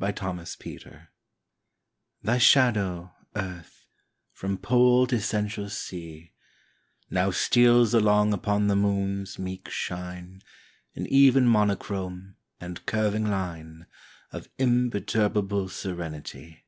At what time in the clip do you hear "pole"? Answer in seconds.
4.56-5.08